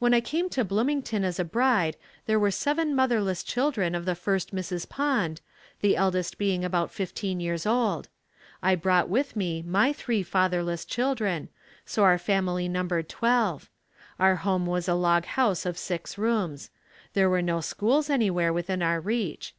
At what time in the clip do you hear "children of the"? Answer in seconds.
3.44-4.16